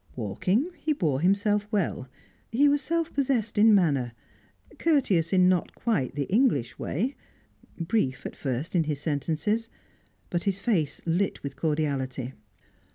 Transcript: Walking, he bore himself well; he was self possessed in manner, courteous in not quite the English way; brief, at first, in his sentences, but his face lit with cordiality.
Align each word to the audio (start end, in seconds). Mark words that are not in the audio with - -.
Walking, 0.15 0.71
he 0.79 0.93
bore 0.93 1.19
himself 1.21 1.67
well; 1.69 2.09
he 2.51 2.67
was 2.67 2.81
self 2.81 3.13
possessed 3.13 3.55
in 3.59 3.75
manner, 3.75 4.13
courteous 4.79 5.31
in 5.31 5.47
not 5.47 5.75
quite 5.75 6.15
the 6.15 6.23
English 6.23 6.79
way; 6.79 7.15
brief, 7.79 8.25
at 8.25 8.35
first, 8.35 8.73
in 8.73 8.85
his 8.85 8.99
sentences, 8.99 9.69
but 10.31 10.45
his 10.45 10.57
face 10.57 11.01
lit 11.05 11.43
with 11.43 11.55
cordiality. 11.55 12.33